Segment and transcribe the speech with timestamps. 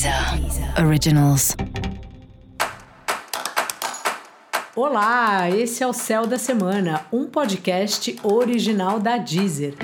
[0.00, 1.54] Deezer Originals.
[4.74, 9.74] Olá, esse é o Céu da Semana, um podcast original da Deezer.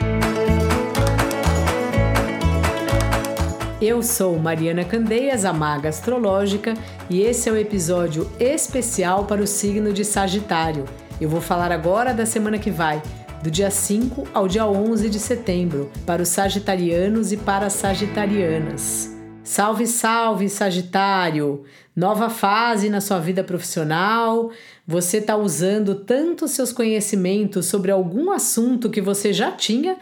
[3.79, 6.73] Eu sou Mariana Candeias, a maga astrológica,
[7.11, 10.87] e esse é o episódio especial para o signo de Sagitário.
[11.21, 13.03] Eu vou falar agora da semana que vai,
[13.43, 19.15] do dia 5 ao dia 11 de setembro, para os sagitarianos e para as sagitarianas.
[19.47, 21.63] Salve, salve, Sagitário!
[21.95, 24.51] Nova fase na sua vida profissional.
[24.85, 29.97] Você está usando tanto seus conhecimentos sobre algum assunto que você já tinha,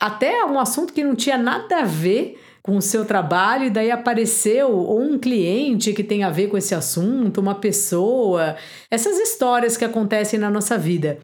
[0.00, 3.90] até um assunto que não tinha nada a ver com o seu trabalho, e daí
[3.90, 8.56] apareceu ou um cliente que tem a ver com esse assunto, uma pessoa.
[8.90, 11.20] Essas histórias que acontecem na nossa vida.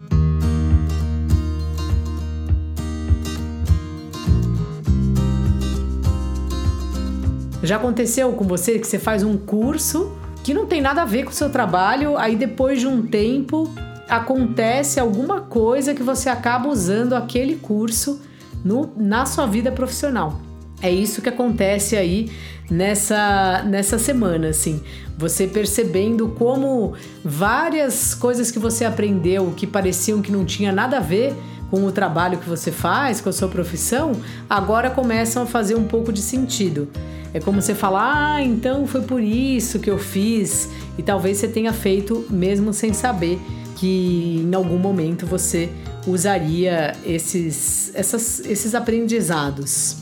[7.67, 10.13] Já aconteceu com você que você faz um curso
[10.45, 13.69] que não tem nada a ver com o seu trabalho, aí depois de um tempo
[14.09, 18.21] acontece alguma coisa que você acaba usando aquele curso
[18.65, 20.41] no, na sua vida profissional.
[20.81, 22.31] É isso que acontece aí
[22.71, 24.81] nessa, nessa semana, assim.
[25.19, 26.93] Você percebendo como
[27.25, 31.35] várias coisas que você aprendeu que pareciam que não tinha nada a ver
[31.71, 34.13] com o trabalho que você faz, com a sua profissão,
[34.49, 36.89] agora começam a fazer um pouco de sentido.
[37.35, 41.49] É como você falar, ah, então foi por isso que eu fiz, e talvez você
[41.49, 43.39] tenha feito mesmo sem saber
[43.77, 45.71] que em algum momento você
[46.07, 49.97] usaria esses, essas, esses aprendizados.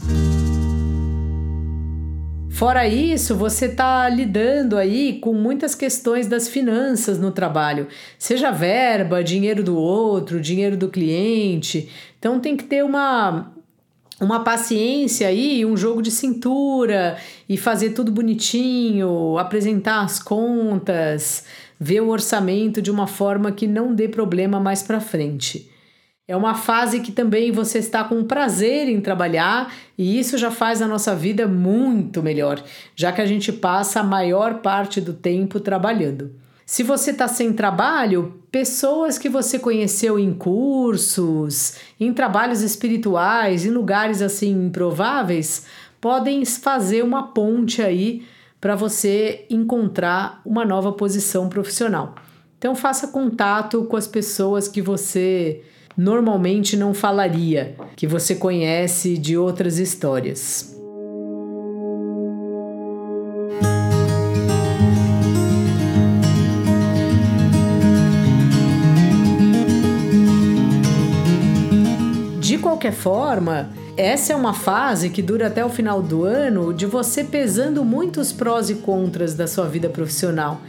[2.54, 9.24] Fora isso, você está lidando aí com muitas questões das finanças no trabalho, seja verba,
[9.24, 11.90] dinheiro do outro, dinheiro do cliente.
[12.16, 13.52] Então tem que ter uma
[14.20, 17.16] uma paciência aí, um jogo de cintura
[17.48, 21.44] e fazer tudo bonitinho, apresentar as contas,
[21.80, 25.73] ver o orçamento de uma forma que não dê problema mais para frente.
[26.26, 30.80] É uma fase que também você está com prazer em trabalhar e isso já faz
[30.80, 32.64] a nossa vida muito melhor,
[32.96, 36.34] já que a gente passa a maior parte do tempo trabalhando.
[36.64, 43.70] Se você está sem trabalho, pessoas que você conheceu em cursos, em trabalhos espirituais, em
[43.70, 45.66] lugares assim improváveis,
[46.00, 48.24] podem fazer uma ponte aí
[48.62, 52.14] para você encontrar uma nova posição profissional.
[52.56, 55.62] Então faça contato com as pessoas que você
[55.96, 60.74] normalmente não falaria, que você conhece de outras histórias.
[72.40, 76.84] De qualquer forma, essa é uma fase que dura até o final do ano de
[76.84, 80.60] você pesando muitos prós e contras da sua vida profissional.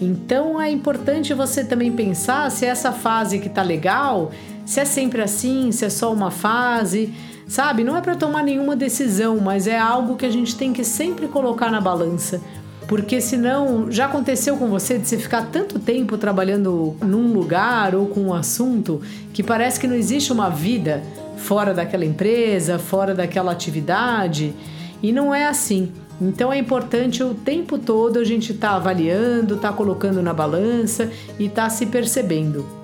[0.00, 4.32] Então é importante você também pensar se essa fase que tá legal
[4.64, 7.12] se é sempre assim, se é só uma fase,
[7.46, 7.84] sabe?
[7.84, 11.28] Não é para tomar nenhuma decisão, mas é algo que a gente tem que sempre
[11.28, 12.40] colocar na balança.
[12.86, 18.06] Porque senão, já aconteceu com você de você ficar tanto tempo trabalhando num lugar ou
[18.06, 19.00] com um assunto
[19.32, 21.02] que parece que não existe uma vida
[21.36, 24.54] fora daquela empresa, fora daquela atividade,
[25.02, 25.92] e não é assim.
[26.20, 30.32] Então é importante o tempo todo a gente estar tá avaliando, estar tá colocando na
[30.32, 32.83] balança e estar tá se percebendo.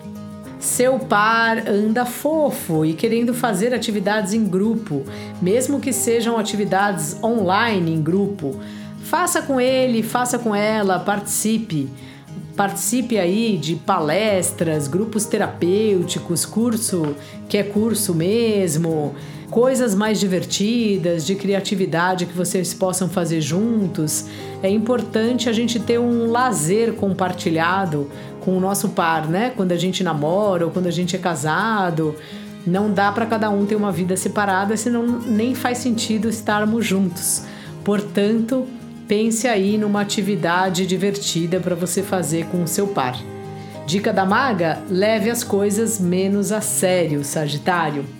[0.61, 5.05] Seu par anda fofo e querendo fazer atividades em grupo,
[5.41, 8.61] mesmo que sejam atividades online em grupo.
[9.03, 11.89] Faça com ele, faça com ela, participe.
[12.55, 17.17] Participe aí de palestras, grupos terapêuticos, curso
[17.49, 19.15] que é curso mesmo,
[19.51, 24.27] coisas mais divertidas, de criatividade que vocês possam fazer juntos.
[24.63, 29.53] É importante a gente ter um lazer compartilhado com o nosso par, né?
[29.57, 32.17] Quando a gente namora ou quando a gente é casado.
[32.67, 37.45] Não dá para cada um ter uma vida separada, senão nem faz sentido estarmos juntos.
[37.83, 38.67] Portanto,
[39.09, 43.17] pense aí numa atividade divertida para você fazer com o seu par.
[43.87, 48.20] Dica da maga: leve as coisas menos a sério, Sagitário.